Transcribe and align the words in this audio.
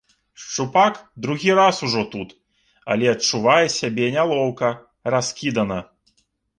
Шчупак 0.33 1.11
другі 1.15 1.53
раз 1.59 1.83
ужо 1.89 2.01
тут, 2.15 2.29
але 2.95 3.05
адчувае 3.15 3.61
сябе 3.79 4.11
нялоўка, 4.19 4.77
раскідана. 5.15 5.79